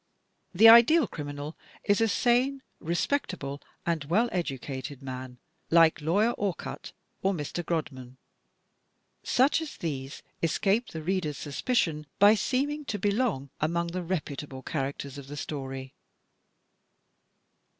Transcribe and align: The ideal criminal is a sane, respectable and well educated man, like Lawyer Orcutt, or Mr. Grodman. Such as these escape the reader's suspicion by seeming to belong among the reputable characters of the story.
The 0.51 0.67
ideal 0.67 1.05
criminal 1.07 1.55
is 1.83 2.01
a 2.01 2.07
sane, 2.07 2.63
respectable 2.79 3.61
and 3.85 4.03
well 4.05 4.29
educated 4.31 5.03
man, 5.03 5.37
like 5.69 6.01
Lawyer 6.01 6.31
Orcutt, 6.39 6.91
or 7.21 7.33
Mr. 7.33 7.63
Grodman. 7.63 8.17
Such 9.21 9.61
as 9.61 9.77
these 9.77 10.23
escape 10.41 10.87
the 10.87 11.03
reader's 11.03 11.37
suspicion 11.37 12.07
by 12.17 12.33
seeming 12.33 12.83
to 12.85 12.97
belong 12.97 13.51
among 13.59 13.89
the 13.89 14.01
reputable 14.01 14.63
characters 14.63 15.19
of 15.19 15.27
the 15.27 15.37
story. 15.37 15.93